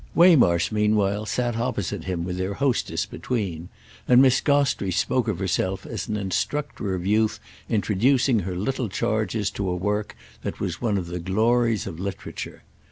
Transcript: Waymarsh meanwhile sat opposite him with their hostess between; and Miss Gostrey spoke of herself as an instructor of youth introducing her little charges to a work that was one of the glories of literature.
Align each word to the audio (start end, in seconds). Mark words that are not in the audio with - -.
Waymarsh 0.15 0.71
meanwhile 0.71 1.27
sat 1.27 1.57
opposite 1.57 2.05
him 2.05 2.23
with 2.23 2.37
their 2.37 2.55
hostess 2.55 3.05
between; 3.05 3.69
and 4.07 4.19
Miss 4.19 4.41
Gostrey 4.41 4.89
spoke 4.89 5.27
of 5.27 5.37
herself 5.37 5.85
as 5.85 6.07
an 6.07 6.17
instructor 6.17 6.95
of 6.95 7.05
youth 7.05 7.39
introducing 7.69 8.39
her 8.39 8.55
little 8.55 8.89
charges 8.89 9.51
to 9.51 9.69
a 9.69 9.75
work 9.75 10.15
that 10.41 10.59
was 10.59 10.81
one 10.81 10.97
of 10.97 11.05
the 11.05 11.19
glories 11.19 11.85
of 11.85 11.99
literature. 11.99 12.63